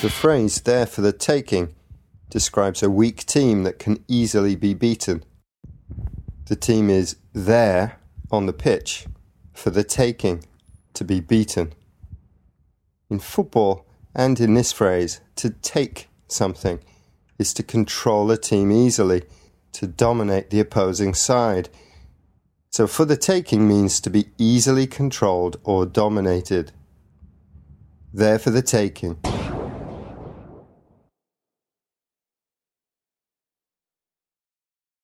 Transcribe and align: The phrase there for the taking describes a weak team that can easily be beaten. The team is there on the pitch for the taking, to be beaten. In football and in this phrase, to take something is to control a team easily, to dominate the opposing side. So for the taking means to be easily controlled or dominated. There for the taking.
The 0.00 0.10
phrase 0.10 0.60
there 0.60 0.86
for 0.86 1.00
the 1.00 1.12
taking 1.12 1.74
describes 2.30 2.84
a 2.84 2.90
weak 2.90 3.26
team 3.26 3.64
that 3.64 3.80
can 3.80 4.04
easily 4.06 4.54
be 4.54 4.72
beaten. 4.72 5.24
The 6.46 6.54
team 6.54 6.88
is 6.88 7.16
there 7.32 7.98
on 8.30 8.46
the 8.46 8.52
pitch 8.52 9.06
for 9.52 9.70
the 9.70 9.82
taking, 9.82 10.44
to 10.94 11.04
be 11.04 11.18
beaten. 11.18 11.72
In 13.10 13.18
football 13.18 13.86
and 14.14 14.38
in 14.38 14.54
this 14.54 14.70
phrase, 14.70 15.20
to 15.34 15.50
take 15.50 16.08
something 16.28 16.78
is 17.36 17.52
to 17.54 17.64
control 17.64 18.30
a 18.30 18.36
team 18.36 18.70
easily, 18.70 19.24
to 19.72 19.88
dominate 19.88 20.50
the 20.50 20.60
opposing 20.60 21.12
side. 21.12 21.70
So 22.70 22.86
for 22.86 23.04
the 23.04 23.16
taking 23.16 23.66
means 23.66 23.98
to 24.02 24.10
be 24.10 24.28
easily 24.38 24.86
controlled 24.86 25.58
or 25.64 25.86
dominated. 25.86 26.70
There 28.14 28.38
for 28.38 28.50
the 28.50 28.62
taking. 28.62 29.18